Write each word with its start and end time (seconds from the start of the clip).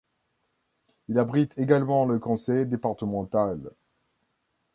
Il 1.09 1.19
abrite 1.19 1.55
également 1.59 2.05
le 2.07 2.17
Conseil 2.17 2.65
départemental. 2.65 3.59